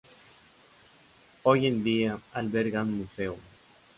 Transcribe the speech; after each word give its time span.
Hoy 1.43 1.67
en 1.67 1.83
día 1.83 2.17
alberga 2.33 2.81
un 2.81 2.97
museo. 3.03 3.37